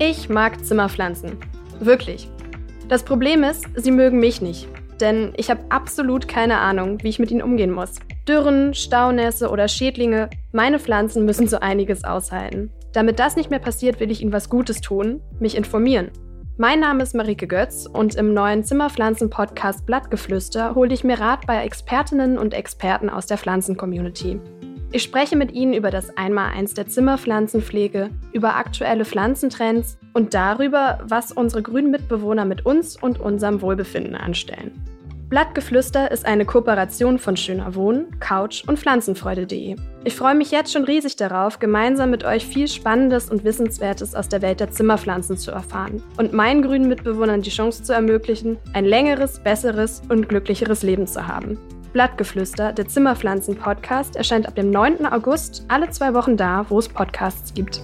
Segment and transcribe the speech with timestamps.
[0.00, 1.36] Ich mag Zimmerpflanzen.
[1.78, 2.28] Wirklich.
[2.88, 4.68] Das Problem ist, sie mögen mich nicht.
[5.00, 8.00] Denn ich habe absolut keine Ahnung, wie ich mit ihnen umgehen muss.
[8.26, 12.70] Dürren, Staunässe oder Schädlinge, meine Pflanzen müssen so einiges aushalten.
[12.92, 16.10] Damit das nicht mehr passiert, will ich ihnen was Gutes tun, mich informieren.
[16.56, 21.64] Mein Name ist Marike Götz und im neuen Zimmerpflanzen-Podcast Blattgeflüster hole ich mir Rat bei
[21.64, 24.40] Expertinnen und Experten aus der Pflanzen-Community.
[24.94, 31.32] Ich spreche mit Ihnen über das Einmaleins der Zimmerpflanzenpflege, über aktuelle Pflanzentrends und darüber, was
[31.32, 34.70] unsere grünen Mitbewohner mit uns und unserem Wohlbefinden anstellen.
[35.28, 39.74] Blattgeflüster ist eine Kooperation von Schöner Wohnen, Couch und Pflanzenfreude.de.
[40.04, 44.28] Ich freue mich jetzt schon riesig darauf, gemeinsam mit euch viel Spannendes und Wissenswertes aus
[44.28, 48.84] der Welt der Zimmerpflanzen zu erfahren und meinen grünen Mitbewohnern die Chance zu ermöglichen, ein
[48.84, 51.58] längeres, besseres und glücklicheres Leben zu haben.
[51.94, 55.06] Blattgeflüster, der Zimmerpflanzen-Podcast, erscheint ab dem 9.
[55.06, 57.80] August alle zwei Wochen da, wo es Podcasts gibt.